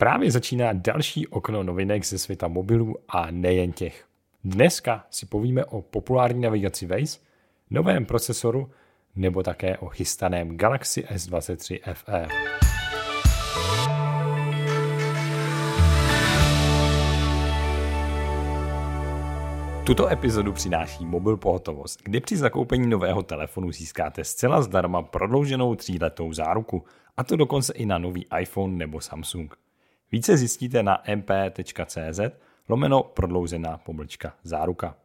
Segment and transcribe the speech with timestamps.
[0.00, 4.04] Právě začíná další okno novinek ze světa mobilů a nejen těch.
[4.44, 7.18] Dneska si povíme o populární navigaci Waze,
[7.70, 8.70] novém procesoru
[9.16, 12.28] nebo také o chystaném Galaxy S23 FE.
[19.86, 26.32] Tuto epizodu přináší Mobil Pohotovost, kde při zakoupení nového telefonu získáte zcela zdarma prodlouženou tříletou
[26.32, 26.84] záruku,
[27.16, 29.69] a to dokonce i na nový iPhone nebo Samsung.
[30.12, 32.20] Více zjistíte na mp.cz
[32.68, 34.96] lomeno prodloužená pomlčka záruka.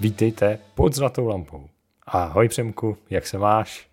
[0.00, 1.68] Vítejte pod zlatou lampou.
[2.06, 3.88] Ahoj Přemku, jak se máš?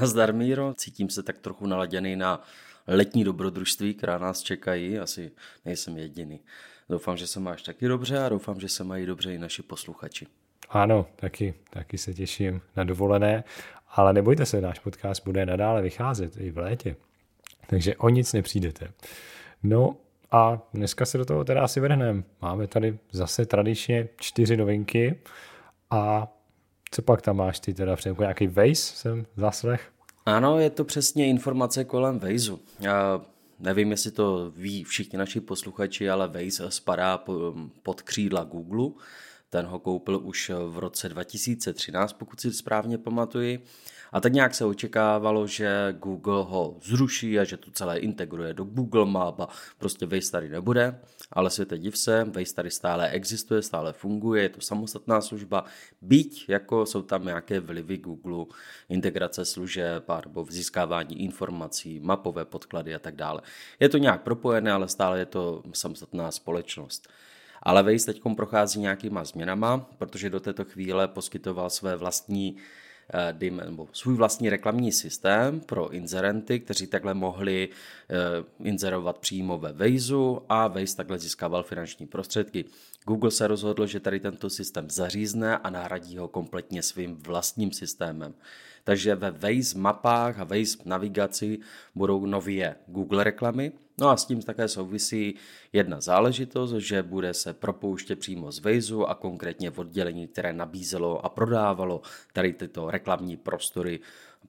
[0.00, 2.42] Nazdar Míro, cítím se tak trochu naladěný na
[2.86, 5.30] letní dobrodružství, která nás čekají, asi
[5.64, 6.40] nejsem jediný.
[6.88, 10.26] Doufám, že se máš taky dobře a doufám, že se mají dobře i naši posluchači.
[10.70, 13.44] Ano, taky, taky se těším na dovolené,
[13.94, 16.96] ale nebojte se, náš podcast bude nadále vycházet i v létě,
[17.66, 18.92] takže o nic nepřijdete.
[19.62, 19.96] No
[20.30, 22.22] a dneska se do toho teda asi vrhneme.
[22.42, 25.20] Máme tady zase tradičně čtyři novinky
[25.90, 26.32] a
[26.90, 29.92] co pak tam máš ty teda před nějaký Waze jsem zaslech?
[30.26, 32.60] Ano, je to přesně informace kolem Vejzu.
[33.60, 37.24] Nevím, jestli to ví všichni naši posluchači, ale Waze spadá
[37.82, 38.90] pod křídla Google.
[39.52, 43.64] Ten ho koupil už v roce 2013, pokud si správně pamatuji.
[44.12, 48.64] A tak nějak se očekávalo, že Google ho zruší a že to celé integruje do
[48.64, 51.00] Google Map a prostě Waze tady nebude.
[51.32, 55.64] Ale světe div se, Waze tady stále existuje, stále funguje, je to samostatná služba.
[56.00, 58.44] Byť jako jsou tam nějaké vlivy Google,
[58.88, 63.40] integrace služeb nebo získávání informací, mapové podklady a tak dále.
[63.80, 67.08] Je to nějak propojené, ale stále je to samostatná společnost.
[67.62, 72.56] Ale Waze teď prochází nějakýma změnama, protože do této chvíle poskytoval své vlastní
[73.14, 78.14] Eh, nebo svůj vlastní reklamní systém pro inzerenty, kteří takhle mohli eh,
[78.68, 80.14] inzerovat přímo ve Waze
[80.48, 82.64] a Waze takhle získával finanční prostředky.
[83.06, 88.34] Google se rozhodl, že tady tento systém zařízne a nahradí ho kompletně svým vlastním systémem.
[88.84, 91.58] Takže ve Waze mapách a Waze navigaci
[91.94, 95.34] budou nově Google reklamy, No a s tím také souvisí
[95.72, 101.24] jedna záležitost, že bude se propouštět přímo z Vejzu a konkrétně v oddělení, které nabízelo
[101.24, 102.02] a prodávalo
[102.32, 104.00] tady tyto reklamní prostory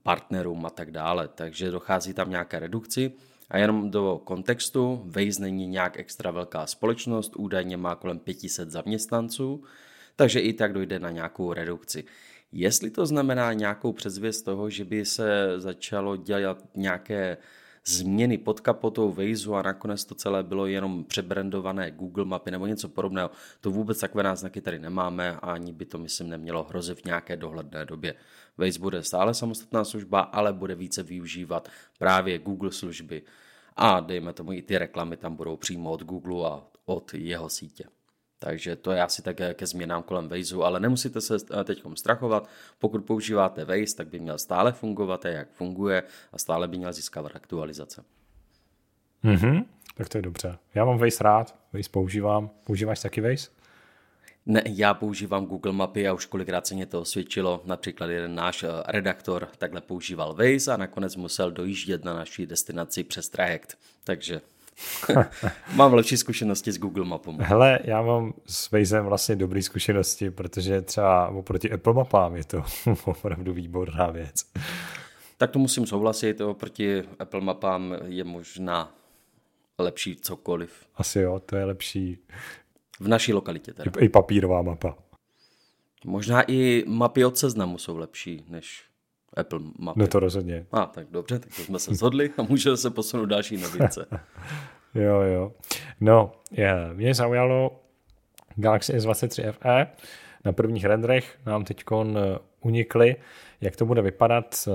[0.03, 1.27] partnerům a tak dále.
[1.27, 3.11] Takže dochází tam nějaké redukci.
[3.49, 9.63] A jenom do kontextu, Waze není nějak extra velká společnost, údajně má kolem 500 zaměstnanců,
[10.15, 12.03] takže i tak dojde na nějakou redukci.
[12.51, 17.37] Jestli to znamená nějakou předzvěst toho, že by se začalo dělat nějaké
[17.85, 22.89] změny pod kapotou Waze a nakonec to celé bylo jenom přebrandované Google mapy nebo něco
[22.89, 23.31] podobného.
[23.61, 27.37] To vůbec takové náznaky tady nemáme a ani by to, myslím, nemělo hrozit v nějaké
[27.37, 28.15] dohledné době.
[28.57, 33.21] Waze bude stále samostatná služba, ale bude více využívat právě Google služby
[33.75, 37.83] a dejme tomu i ty reklamy tam budou přímo od Google a od jeho sítě.
[38.43, 42.49] Takže to je asi také ke změnám kolem Waze, ale nemusíte se eh, teď strachovat.
[42.79, 47.35] Pokud používáte Waze, tak by měl stále fungovat, jak funguje a stále by měl získávat
[47.35, 48.03] aktualizace.
[49.23, 49.65] Mhm,
[49.95, 50.57] tak to je dobře.
[50.75, 52.49] Já mám Waze rád, Waze používám.
[52.63, 53.47] Používáš taky Waze?
[54.45, 57.61] Ne, já používám Google mapy a už kolikrát se mě to osvědčilo.
[57.65, 63.03] Například jeden náš eh, redaktor takhle používal Waze a nakonec musel dojíždět na naší destinaci
[63.03, 63.77] přes trajekt.
[64.03, 64.41] Takže
[65.75, 67.37] mám lepší zkušenosti s Google Mapou.
[67.39, 72.63] Hele, já mám s Wazem vlastně dobré zkušenosti, protože třeba oproti Apple mapám je to
[73.05, 74.45] opravdu výborná věc.
[75.37, 78.95] Tak to musím souhlasit, oproti Apple mapám je možná
[79.79, 80.71] lepší cokoliv.
[80.95, 82.17] Asi jo, to je lepší.
[82.99, 83.91] V naší lokalitě teda.
[83.99, 84.97] I, i papírová mapa.
[86.05, 88.83] Možná i mapy od seznamu jsou lepší než
[89.37, 89.99] Apple mapy.
[89.99, 90.65] No to rozhodně.
[90.71, 94.05] A tak dobře, tak to jsme se shodli a můžeme se posunout další novince.
[94.95, 95.51] jo, jo.
[96.01, 97.79] No, je, mě zaujalo
[98.55, 99.87] Galaxy S23 FE.
[100.45, 103.15] Na prvních renderech nám teď eh, unikly,
[103.61, 104.67] jak to bude vypadat.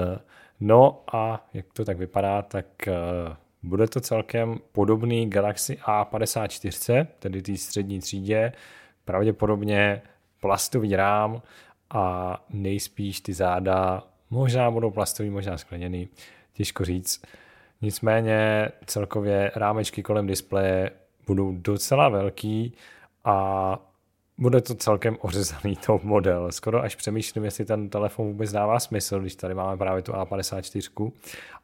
[0.60, 2.92] No a jak to tak vypadá, tak eh,
[3.62, 8.52] bude to celkem podobný Galaxy A54, tedy té střední třídě,
[9.04, 10.02] pravděpodobně
[10.40, 11.42] plastový rám
[11.90, 16.08] a nejspíš ty záda Možná budou plastový, možná skleněný,
[16.52, 17.22] těžko říct.
[17.82, 20.90] Nicméně celkově rámečky kolem displeje
[21.26, 22.74] budou docela velký
[23.24, 23.78] a
[24.38, 26.52] bude to celkem ořezaný top model.
[26.52, 31.12] Skoro až přemýšlím, jestli ten telefon vůbec dává smysl, když tady máme právě tu A54,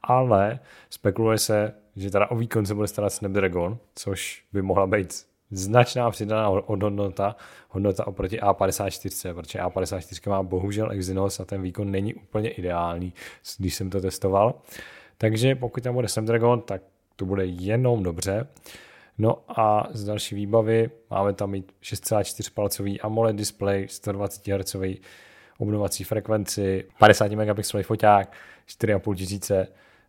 [0.03, 0.59] ale
[0.91, 6.11] spekuluje se, že teda o výkon se bude starat Snapdragon, což by mohla být značná
[6.11, 7.37] přidaná hodnota,
[7.69, 13.13] hodnota oproti A54, protože A54 má bohužel Exynos a ten výkon není úplně ideální,
[13.59, 14.55] když jsem to testoval.
[15.19, 16.83] Takže pokud tam bude Snapdragon, tak
[17.17, 18.49] to bude jenom dobře.
[19.19, 24.77] No a z další výbavy máme tam mít 6,4 palcový AMOLED display, 120 Hz
[25.59, 28.33] obnovací frekvenci, 50 megapixelový foťák,
[28.69, 29.69] 4,5 tisíce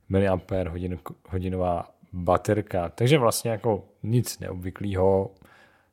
[0.09, 0.99] mAh hodin,
[1.29, 2.89] hodinová baterka.
[2.89, 5.35] Takže vlastně jako nic neobvyklého,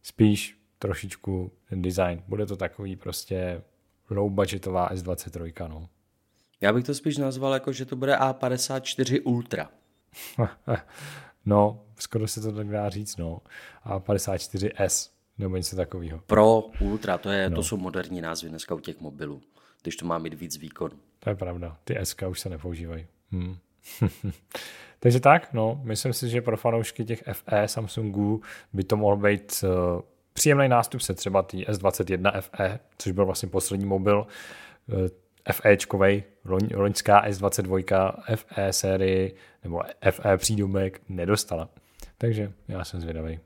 [0.02, 2.22] spíš trošičku ten design.
[2.28, 3.62] Bude to takový prostě
[4.10, 5.88] low budgetová S23, no.
[6.60, 9.70] Já bych to spíš nazval jako, že to bude A54 Ultra.
[11.46, 13.40] no, skoro se to tak dá říct, no.
[13.86, 16.20] A54S, nebo něco takového.
[16.26, 17.56] Pro, Ultra, to, je, no.
[17.56, 19.42] to jsou moderní názvy dneska u těch mobilů,
[19.82, 20.96] když to má mít víc výkonu.
[21.18, 23.06] To je pravda, ty SK už se nepoužívají.
[23.30, 23.56] Hmm.
[25.00, 28.42] Takže tak, no, myslím si, že pro fanoušky těch FE Samsungů
[28.72, 30.00] by to mohl být uh,
[30.32, 34.26] příjemný nástupce třeba tý S21 FE, což byl vlastně poslední mobil
[34.86, 35.08] uh,
[35.52, 41.68] FEčkovej, loň, loňská S22 FE sérii nebo FE přídomek nedostala.
[42.18, 43.40] Takže já jsem zvědavý.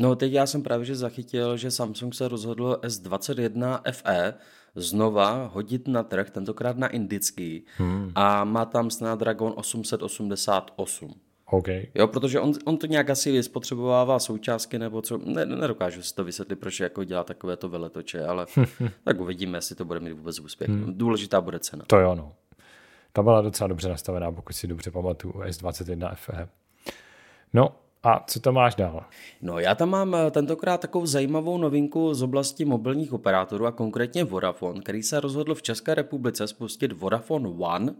[0.00, 4.34] No teď já jsem právě že zachytil, že Samsung se rozhodl S21 FE
[4.74, 8.12] znova hodit na trh, tentokrát na indický hmm.
[8.14, 11.14] a má tam Snapdragon 888.
[11.50, 11.86] Okay.
[11.94, 16.24] Jo, protože on, on to nějak asi spotřebovává součástky nebo co, ne, nedokážu si to
[16.24, 18.46] vysvětlit, proč jako dělá takové to veletoče, ale
[19.04, 20.70] tak uvidíme, jestli to bude mít vůbec úspěch.
[20.70, 20.98] Hmm.
[20.98, 21.84] Důležitá bude cena.
[21.86, 22.32] To jo, no.
[23.12, 26.48] Ta byla docela dobře nastavená, pokud si dobře pamatuju, S21 FE.
[27.52, 29.04] No, a co tam máš dál?
[29.42, 34.24] No já tam mám eh, tentokrát takovou zajímavou novinku z oblasti mobilních operátorů a konkrétně
[34.24, 37.94] Vodafone, který se rozhodl v České republice spustit Vodafone One,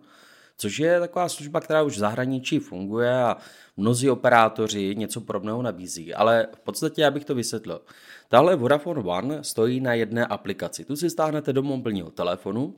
[0.57, 3.37] což je taková služba, která už v zahraničí funguje a
[3.77, 6.15] mnozí operátoři něco podobného nabízí.
[6.15, 7.81] Ale v podstatě, já bych to vysvětlil.
[8.29, 10.85] Tahle Vodafone One stojí na jedné aplikaci.
[10.85, 12.75] Tu si stáhnete do mobilního telefonu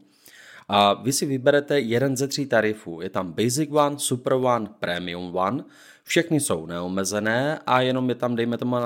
[0.68, 3.00] a vy si vyberete jeden ze tří tarifů.
[3.00, 5.64] Je tam Basic One, Super One, Premium One.
[6.02, 8.76] Všechny jsou neomezené a jenom je tam, dejme tomu,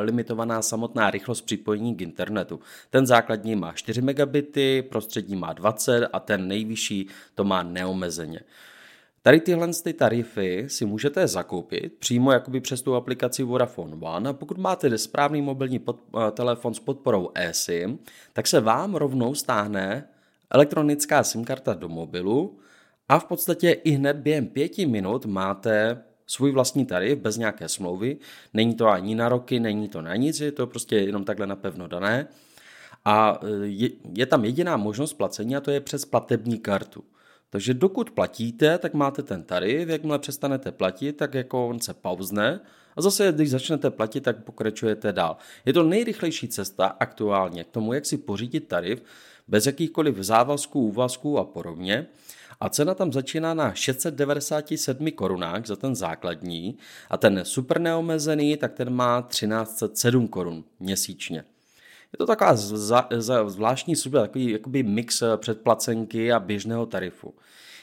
[0.00, 2.60] limitovaná samotná rychlost připojení k internetu.
[2.90, 8.40] Ten základní má 4 megabity, prostřední má 20 a ten nejvyšší to má neomezeně.
[9.22, 14.32] Tady tyhle ty tarify si můžete zakoupit přímo jakoby přes tu aplikaci Vodafone One a
[14.32, 17.98] pokud máte správný mobilní pod, uh, telefon s podporou eSIM,
[18.32, 20.08] tak se vám rovnou stáhne
[20.50, 22.58] elektronická SIM karta do mobilu
[23.08, 28.16] a v podstatě i hned během pěti minut máte svůj vlastní tarif bez nějaké smlouvy.
[28.54, 31.88] Není to ani na roky, není to na nic, je to prostě jenom takhle napevno
[31.88, 32.26] dané.
[33.04, 37.04] A e, je, je tam jediná možnost placení a to je přes platební kartu.
[37.50, 42.60] Takže dokud platíte, tak máte ten tarif, jakmile přestanete platit, tak jako on se pauzne
[42.96, 45.36] a zase, když začnete platit, tak pokračujete dál.
[45.66, 49.02] Je to nejrychlejší cesta aktuálně k tomu, jak si pořídit tarif
[49.48, 52.06] bez jakýchkoliv závazků, úvazků a podobně
[52.60, 56.78] a cena tam začíná na 697 korunách za ten základní
[57.10, 61.44] a ten super neomezený, tak ten má 1307 korun měsíčně.
[62.12, 62.56] Je to taková
[63.46, 67.34] zvláštní služba, takový jakoby mix předplacenky a běžného tarifu.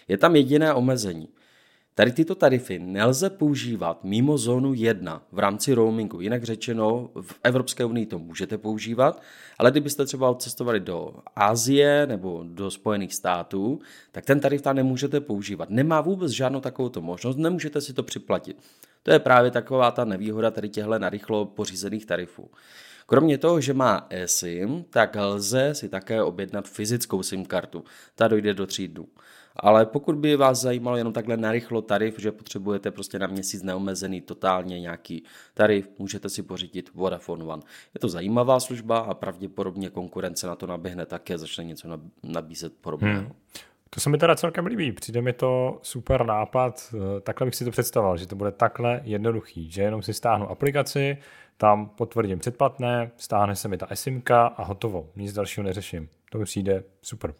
[0.07, 1.27] Je tam jediné omezení–
[2.01, 6.21] Tady tyto tarify nelze používat mimo zónu 1 v rámci roamingu.
[6.21, 9.21] Jinak řečeno, v Evropské unii to můžete používat,
[9.59, 13.79] ale kdybyste třeba odcestovali do Asie nebo do Spojených států,
[14.11, 15.69] tak ten tarif tam nemůžete používat.
[15.69, 18.57] Nemá vůbec žádnou takovou možnost, nemůžete si to připlatit.
[19.03, 22.49] To je právě taková ta nevýhoda tady těchto narychlo pořízených tarifů.
[23.05, 27.83] Kromě toho, že má eSIM, tak lze si také objednat fyzickou SIM kartu.
[28.15, 29.07] Ta dojde do tří dnů.
[29.55, 34.21] Ale pokud by vás zajímalo jenom takhle narychlo tarif, že potřebujete prostě na měsíc neomezený
[34.21, 37.63] totálně nějaký tarif, můžete si pořídit Vodafone One.
[37.93, 41.87] Je to zajímavá služba a pravděpodobně konkurence na to naběhne také, začne něco
[42.23, 43.19] nabízet podobného.
[43.19, 43.31] Hmm.
[43.89, 47.71] To se mi teda celkem líbí, přijde mi to super nápad, takhle bych si to
[47.71, 51.17] představoval, že to bude takhle jednoduchý, že jenom si stáhnu aplikaci,
[51.57, 56.09] tam potvrdím předplatné, stáhne se mi ta SIMka a hotovo, nic dalšího neřeším.
[56.31, 57.33] To mi přijde super.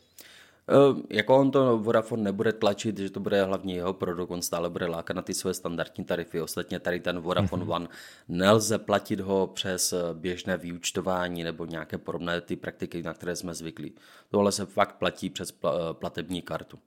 [0.69, 4.69] Uh, jako on to Vodafone nebude tlačit, že to bude hlavně jeho produkt, on stále
[4.69, 6.41] bude lákat na ty své standardní tarify.
[6.41, 7.75] Ostatně tady ten Vodafone mm-hmm.
[7.75, 7.87] One
[8.27, 13.53] nelze platit ho přes eh, běžné vyúčtování nebo nějaké podobné ty praktiky, na které jsme
[13.53, 13.95] zvyklí.
[14.29, 16.79] Tohle se fakt platí přes eh, platební kartu.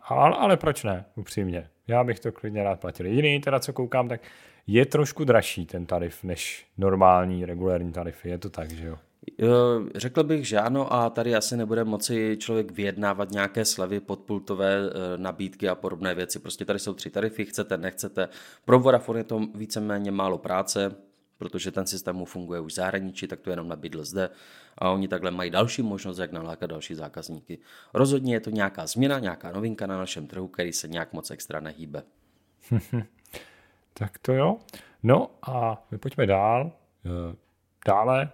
[0.00, 1.70] Ale, ale proč ne, upřímně.
[1.86, 3.06] Já bych to klidně rád platil.
[3.06, 4.20] Jediný teda, co koukám, tak
[4.66, 8.28] je trošku dražší ten tarif než normální regulární tarify.
[8.28, 8.98] Je to tak, že jo?
[9.94, 15.18] Řekl bych, že ano a tady asi nebude moci člověk vyjednávat nějaké slevy, podpultové eh,
[15.18, 16.38] nabídky a podobné věci.
[16.38, 18.28] Prostě tady jsou tři tarify, chcete, nechcete.
[18.64, 20.94] Pro Vodafone je to víceméně málo práce,
[21.38, 24.30] protože ten systém mu funguje už v zahraničí, tak to jenom nabídl zde
[24.78, 27.58] a oni takhle mají další možnost, jak nalákat další zákazníky.
[27.94, 31.60] Rozhodně je to nějaká změna, nějaká novinka na našem trhu, který se nějak moc extra
[31.60, 32.02] nehýbe.
[33.94, 34.56] tak to jo.
[35.02, 36.72] No a my pojďme dál.
[37.06, 37.36] Eh,
[37.86, 38.30] dále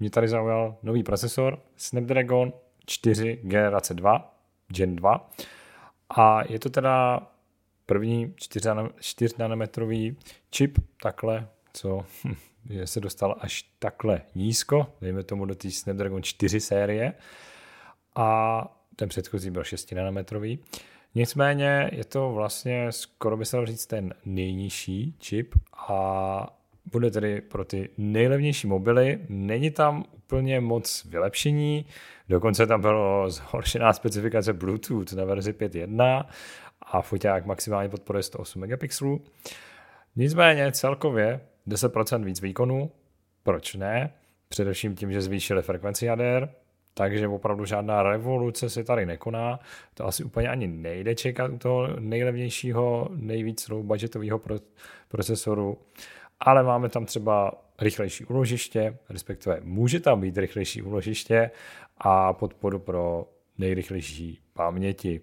[0.00, 2.52] mě tady zaujal nový procesor Snapdragon
[2.86, 4.34] 4 generace 2,
[4.68, 5.30] Gen 2.
[6.10, 7.26] A je to teda
[7.86, 8.34] první
[9.00, 10.16] 4 nanometrový
[10.50, 12.04] čip, takhle, co
[12.68, 17.14] je se dostal až takhle nízko, dejme tomu do té Snapdragon 4 série.
[18.14, 20.58] A ten předchozí byl 6 nanometrový.
[21.14, 25.54] Nicméně je to vlastně skoro by se dalo říct ten nejnižší čip
[25.88, 26.57] a
[26.92, 29.18] bude tedy pro ty nejlevnější mobily.
[29.28, 31.86] Není tam úplně moc vylepšení,
[32.28, 36.24] dokonce tam bylo zhoršená specifikace Bluetooth na verzi 5.1
[36.82, 39.20] a foťák maximálně podporuje 108 megapixelů.
[40.16, 42.90] Nicméně celkově 10% víc výkonu,
[43.42, 44.12] proč ne?
[44.48, 46.48] Především tím, že zvýšili frekvenci jader,
[46.94, 49.60] takže opravdu žádná revoluce se tady nekoná.
[49.94, 54.40] To asi úplně ani nejde čekat u toho nejlevnějšího, nejvíc budgetového
[55.08, 55.78] procesoru
[56.40, 61.50] ale máme tam třeba rychlejší uložiště, respektive může tam být rychlejší uložiště
[61.98, 63.28] a podporu pro
[63.58, 65.20] nejrychlejší paměti.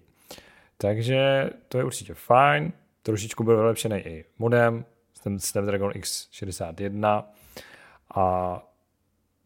[0.78, 2.72] Takže to je určitě fajn.
[3.02, 4.84] Trošičku byl vylepšený i modem
[5.38, 7.24] Snapdragon X61
[8.14, 8.62] a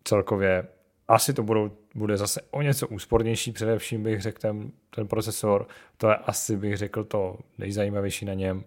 [0.04, 0.68] celkově
[1.08, 6.08] asi to budou, bude zase o něco úspornější, především bych řekl ten, ten procesor, to
[6.08, 8.64] je asi bych řekl to nejzajímavější na něm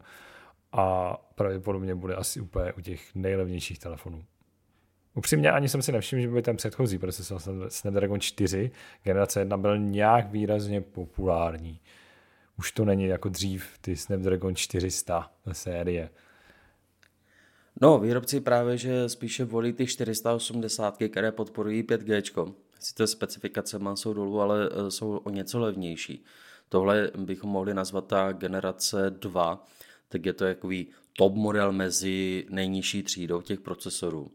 [0.73, 4.23] a pravděpodobně bude asi úplně u těch nejlevnějších telefonů.
[5.15, 8.71] Upřímně ani jsem si nevšiml, že by ten předchozí procesor Snapdragon 4
[9.03, 11.79] generace 1 byl nějak výrazně populární.
[12.57, 16.09] Už to není jako dřív ty Snapdragon 400 série.
[17.81, 22.53] No, výrobci právě, že spíše volí ty 480, které podporují 5G.
[22.79, 26.25] Sice specifikace má jsou dolů, ale e, jsou o něco levnější.
[26.69, 29.65] Tohle bychom mohli nazvat ta generace 2,
[30.13, 34.31] tak je to jakový top model mezi nejnižší třídou těch procesorů.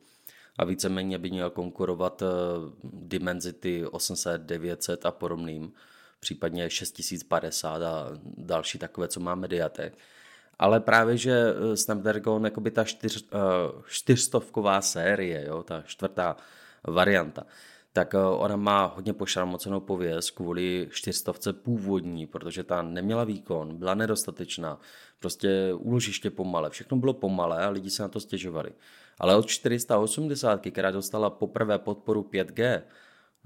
[0.58, 2.22] A víceméně by měl konkurovat
[2.84, 5.72] Dimensity 800, 900 a podobným,
[6.20, 9.98] případně 6050 a další takové, co má Mediatek.
[10.58, 13.38] Ale právě, že eh, Snapdragon, jakoby ta čtyř, eh,
[13.88, 16.36] čtyřstovková série, jo, ta čtvrtá
[16.84, 17.46] varianta,
[17.98, 23.94] tak eh, ona má hodně pošramocenou pověst kvůli čtyřstovce původní, protože ta neměla výkon, byla
[23.94, 24.80] nedostatečná,
[25.20, 28.70] prostě úložiště pomalé, všechno bylo pomalé a lidi se na to stěžovali.
[29.18, 32.82] Ale od 480, která dostala poprvé podporu 5G,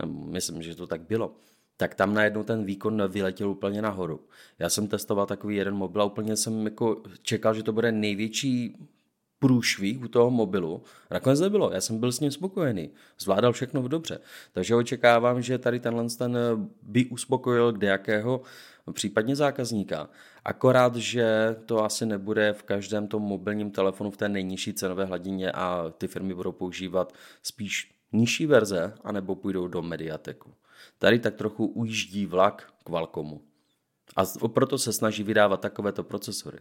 [0.07, 1.35] myslím, že to tak bylo,
[1.77, 4.21] tak tam najednou ten výkon vyletěl úplně nahoru.
[4.59, 8.77] Já jsem testoval takový jeden mobil a úplně jsem jako čekal, že to bude největší
[9.43, 10.83] průšvih u toho mobilu.
[11.11, 14.19] Nakonec nebylo, já jsem byl s ním spokojený, zvládal všechno v dobře.
[14.53, 16.39] Takže očekávám, že tady tenhle ten
[16.83, 18.43] by uspokojil jakého
[18.93, 20.09] případně zákazníka.
[20.45, 25.53] Akorát, že to asi nebude v každém tom mobilním telefonu v té nejnižší cenové hladině
[25.53, 30.55] a ty firmy budou používat spíš nižší verze, anebo půjdou do Mediateku.
[30.99, 33.43] Tady tak trochu ujíždí vlak k Valkomu.
[34.17, 36.59] A proto se snaží vydávat takovéto procesory.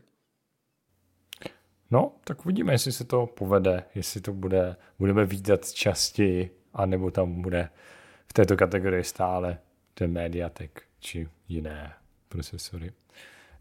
[1.91, 7.41] No, tak uvidíme, jestli se to povede, jestli to bude, budeme vidět častěji, anebo tam
[7.41, 7.69] bude
[8.25, 9.57] v této kategorii stále
[9.93, 11.93] ten Mediatek či jiné
[12.29, 12.91] procesory.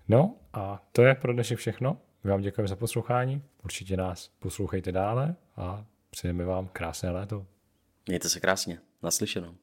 [0.09, 1.97] No a to je pro dnešek všechno.
[2.25, 3.43] My vám děkujeme za poslouchání.
[3.65, 7.47] Určitě nás poslouchejte dále a přejeme vám krásné léto.
[8.07, 8.79] Mějte se krásně.
[9.03, 9.55] Naslyšenou.